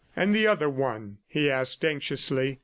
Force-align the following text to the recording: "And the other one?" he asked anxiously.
"And 0.15 0.33
the 0.33 0.47
other 0.47 0.67
one?" 0.67 1.19
he 1.27 1.51
asked 1.51 1.85
anxiously. 1.85 2.59